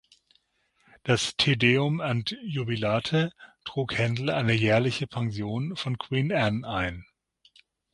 Das 1.03 1.35
"Te 1.37 1.55
Deum 1.57 2.01
and 2.01 2.35
Jubilate" 2.41 3.29
trug 3.65 3.95
Händel 3.99 4.31
eine 4.31 4.53
jährliche 4.53 5.05
Pension 5.05 5.75
von 5.75 5.99
Queen 5.99 6.31
Anne 6.31 6.67
ein. 6.67 7.05